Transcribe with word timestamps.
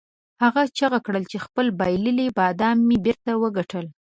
هغه 0.43 0.61
چیغه 0.77 0.99
کړه 1.05 1.19
چې 1.31 1.37
خپل 1.45 1.65
بایللي 1.79 2.27
بادام 2.37 2.77
مې 2.87 2.97
بیرته 3.05 3.31
وګټل. 3.41 3.85